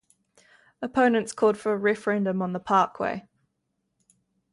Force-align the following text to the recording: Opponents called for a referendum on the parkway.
Opponents 0.81 1.31
called 1.31 1.59
for 1.59 1.73
a 1.73 1.77
referendum 1.77 2.41
on 2.41 2.53
the 2.53 2.59
parkway. 2.59 3.27